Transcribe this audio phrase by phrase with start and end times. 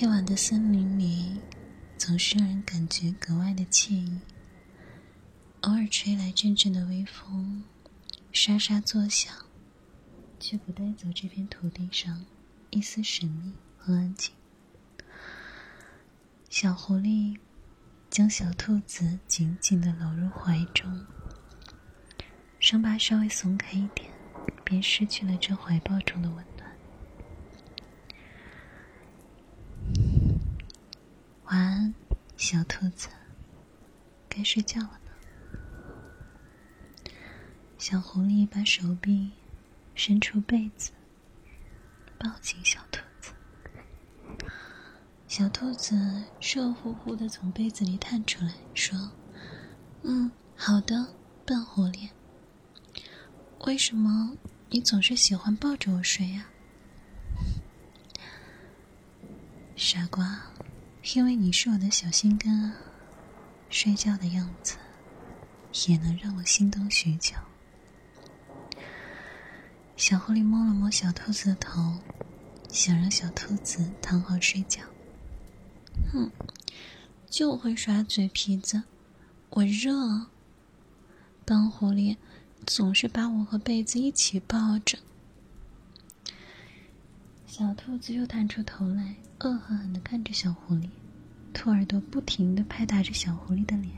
[0.00, 1.38] 夜晚的森林里，
[1.98, 4.18] 总是让人感觉格外的惬意。
[5.60, 7.62] 偶尔吹来阵阵的微风，
[8.32, 9.30] 沙沙作响，
[10.38, 12.24] 却不带走这片土地上
[12.70, 14.32] 一丝神秘和安静。
[16.48, 17.38] 小狐狸
[18.08, 21.04] 将小兔子紧紧的搂入怀中，
[22.58, 24.10] 生怕稍微松开一点，
[24.64, 26.42] 便失去了这怀抱中的温
[31.50, 31.92] 晚安，
[32.36, 33.08] 小兔子，
[34.28, 35.10] 该睡觉了呢。
[37.76, 39.32] 小狐狸把手臂
[39.96, 40.92] 伸出被子，
[42.16, 43.32] 抱紧小兔子。
[45.26, 49.10] 小兔子热乎乎的从被子里探出来，说
[50.06, 51.14] ：“嗯，好的，
[51.44, 52.10] 笨狐狸。
[53.66, 54.36] 为什么
[54.68, 56.46] 你总是喜欢抱着我睡呀？”
[59.74, 60.42] 傻瓜。
[61.02, 62.76] 因为你是我的小心肝啊，
[63.70, 64.76] 睡觉的样子
[65.86, 67.34] 也能让我心动许久。
[69.96, 71.98] 小狐狸摸了摸小兔子的头，
[72.68, 74.82] 想让小兔子躺好睡觉。
[76.12, 76.30] 哼，
[77.28, 78.82] 就会耍嘴皮子，
[79.48, 80.26] 我热。
[81.44, 82.16] 笨狐狸
[82.66, 84.98] 总是把我和被子一起抱着。
[87.60, 89.14] 小兔子又探出头来。
[89.40, 90.88] 恶狠狠的看着小狐狸，
[91.52, 93.92] 兔耳朵不停的拍打着小狐狸的脸。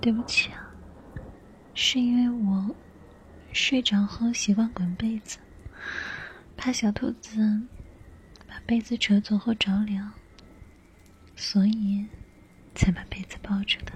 [0.00, 0.70] 对不起啊，
[1.74, 2.74] 是因为我
[3.52, 5.36] 睡着后习惯滚被子，
[6.56, 7.60] 怕小兔子
[8.48, 10.10] 把被子扯走后着凉，
[11.36, 12.06] 所以
[12.74, 13.92] 才把被子抱着的。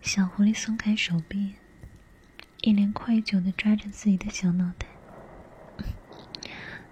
[0.00, 1.52] 小狐狸松开手臂，
[2.68, 4.86] 一脸愧疚的抓着自己的小脑袋。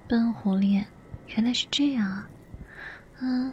[0.08, 0.82] 笨狐狸，
[1.26, 2.30] 原来是这样啊！
[3.20, 3.52] 嗯，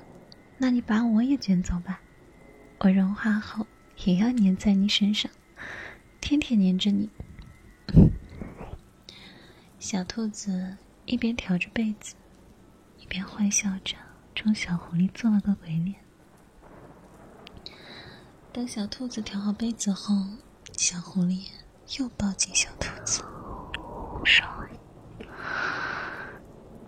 [0.57, 2.00] 那你把我也卷走吧，
[2.79, 3.67] 我融化后
[4.06, 5.29] 也要粘在你身上，
[6.22, 7.09] 天天粘着你。
[9.78, 12.16] 小兔子一边挑着被子，
[13.00, 13.97] 一边坏笑着，
[14.33, 15.95] 冲小狐狸做了个鬼脸。
[18.53, 20.16] 等小兔子挑好被子后，
[20.78, 21.50] 小狐狸
[22.00, 23.24] 又抱紧小兔子，
[24.26, 24.46] 说。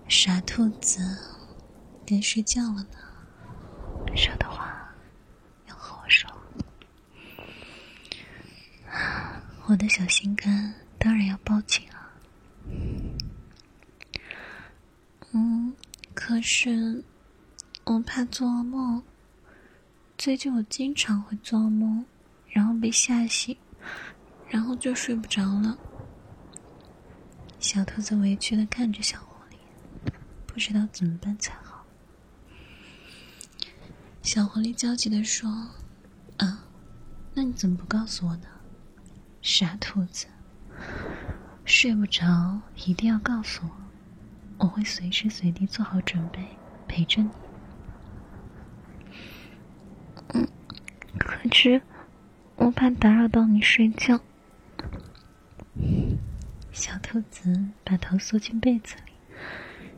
[0.07, 0.99] 傻兔子，
[2.05, 2.97] 该睡觉了呢。
[4.15, 4.89] 说的话
[5.67, 6.29] 要和我说。
[9.67, 12.09] 我的小心肝当然要抱紧啊。
[15.33, 15.73] 嗯，
[16.13, 17.03] 可是
[17.83, 19.03] 我怕做噩梦。
[20.17, 22.05] 最近我经常会做噩梦，
[22.47, 23.57] 然后被吓醒，
[24.55, 25.77] 然后就睡不着了。
[27.59, 29.57] 小兔子委屈的看着小狐狸。
[30.47, 31.85] 不知道怎么办才好。
[34.21, 35.49] 小狐狸焦急的说
[36.39, 36.63] ：“啊，
[37.33, 38.47] 那你怎么不告诉我呢？
[39.41, 40.27] 傻兔子，
[41.65, 43.71] 睡不着一定要告诉我，
[44.59, 46.47] 我会随时随地做好准备
[46.87, 47.29] 陪着你。”
[50.33, 50.47] 嗯，
[51.19, 51.81] 可是
[52.55, 54.21] 我怕打扰到你睡觉。
[56.75, 59.13] 小兔子把头缩进被子里。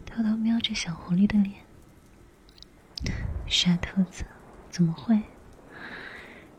[0.06, 1.56] 偷偷瞄着小狐狸的脸，
[3.48, 4.24] 傻兔子，
[4.70, 5.20] 怎么会？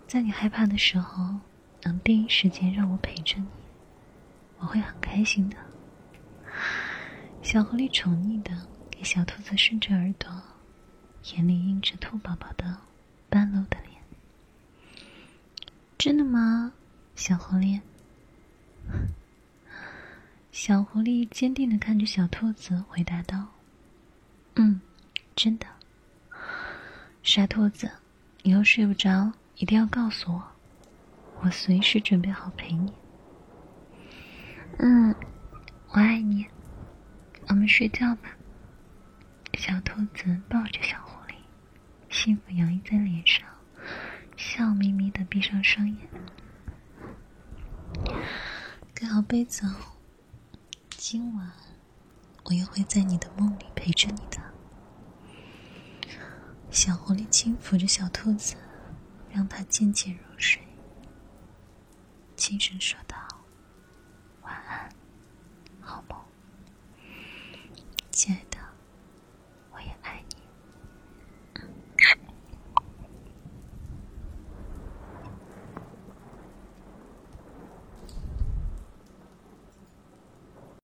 [0.09, 1.37] 在你害怕的时候，
[1.85, 3.47] 能第一时间让我陪着你，
[4.59, 5.57] 我会很开心的。
[7.41, 8.51] 小狐狸宠溺的
[8.91, 10.29] 给小兔子顺着耳朵，
[11.33, 12.77] 眼里映着兔宝宝的
[13.29, 14.03] 半露的脸。
[15.97, 16.73] 真的吗，
[17.15, 17.81] 小狐狸？
[20.61, 23.47] 小狐狸坚定的看着小兔子，回答道
[24.59, 24.81] ：“嗯，
[25.37, 25.65] 真的。
[27.23, 27.89] 傻兔子，
[28.43, 30.43] 以后睡不着一定要告诉我，
[31.43, 32.93] 我随时准备好陪你。
[34.81, 35.15] 嗯，
[35.91, 36.45] 我爱你，
[37.47, 38.23] 我们睡觉吧。”
[39.57, 41.35] 小兔子抱着小狐狸，
[42.11, 43.47] 幸福洋溢在脸上，
[44.37, 45.97] 笑眯眯的闭上双眼，
[48.93, 49.98] 盖好被子后。
[51.11, 51.51] 今晚，
[52.45, 54.39] 我又会在你的梦里陪着你的。
[56.71, 58.57] 小狐狸轻抚着小兔子，
[59.31, 60.61] 让它渐渐入睡，
[62.37, 63.17] 轻声说道。